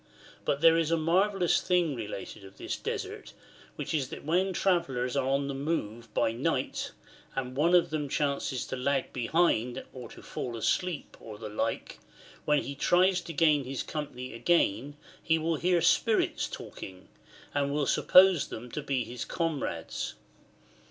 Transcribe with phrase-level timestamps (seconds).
[0.45, 3.33] But there is a marvellous thing related of this Desert,
[3.75, 6.91] which is that when travellers are on the move by night,
[7.35, 11.99] and one of them chances to lag behind or to fall asleep or the like,
[12.45, 17.07] when he tries to gain his company again he v/ill hear spirits talking,
[17.53, 20.15] and will suppose them to be his comrades.